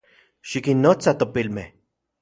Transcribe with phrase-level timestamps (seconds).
[0.53, 1.69] Xikinnotsa topilmej